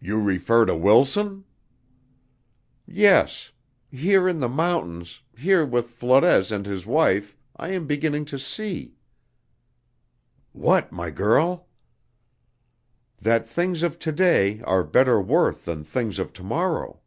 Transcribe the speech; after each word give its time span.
"You 0.00 0.20
refer 0.20 0.66
to 0.66 0.74
Wilson?" 0.74 1.44
"Yes. 2.84 3.52
Here 3.92 4.26
in 4.28 4.38
the 4.38 4.48
mountains 4.48 5.22
here 5.38 5.64
with 5.64 5.90
Flores 5.90 6.50
and 6.50 6.66
his 6.66 6.84
wife, 6.84 7.36
I 7.56 7.68
am 7.68 7.86
beginning 7.86 8.24
to 8.24 8.40
see." 8.40 8.96
"What, 10.50 10.90
my 10.90 11.10
girl?" 11.12 11.68
"That 13.20 13.46
things 13.46 13.84
of 13.84 14.00
to 14.00 14.10
day 14.10 14.62
are 14.62 14.82
better 14.82 15.22
worth 15.22 15.64
than 15.66 15.84
things 15.84 16.18
of 16.18 16.32
to 16.32 16.42
morrow." 16.42 16.98